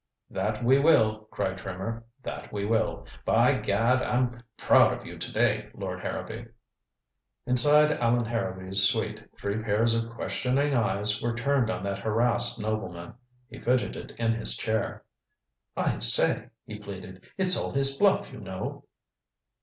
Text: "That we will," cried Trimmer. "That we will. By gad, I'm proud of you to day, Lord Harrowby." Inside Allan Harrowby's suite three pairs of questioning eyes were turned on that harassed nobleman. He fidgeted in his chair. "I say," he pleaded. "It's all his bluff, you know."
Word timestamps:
"That 0.31 0.63
we 0.63 0.79
will," 0.79 1.25
cried 1.29 1.59
Trimmer. 1.59 2.05
"That 2.23 2.51
we 2.51 2.65
will. 2.65 3.05
By 3.23 3.53
gad, 3.55 4.01
I'm 4.01 4.41
proud 4.57 4.93
of 4.97 5.05
you 5.05 5.19
to 5.19 5.31
day, 5.31 5.69
Lord 5.75 5.99
Harrowby." 5.99 6.47
Inside 7.45 7.99
Allan 7.99 8.25
Harrowby's 8.25 8.81
suite 8.81 9.23
three 9.39 9.61
pairs 9.61 9.93
of 9.93 10.09
questioning 10.09 10.73
eyes 10.73 11.21
were 11.21 11.35
turned 11.35 11.69
on 11.69 11.83
that 11.83 11.99
harassed 11.99 12.59
nobleman. 12.59 13.13
He 13.47 13.59
fidgeted 13.59 14.15
in 14.17 14.33
his 14.33 14.57
chair. 14.57 15.03
"I 15.77 15.99
say," 15.99 16.49
he 16.65 16.79
pleaded. 16.79 17.23
"It's 17.37 17.55
all 17.55 17.71
his 17.71 17.95
bluff, 17.99 18.33
you 18.33 18.39
know." 18.39 18.85